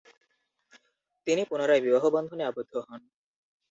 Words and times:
তিনি 1.27 1.41
পুনরায় 1.49 1.83
বিবাহ 1.85 2.03
বন্ধনে 2.09 2.43
আবদ্ধ 2.45 2.73
হন। 2.87 3.01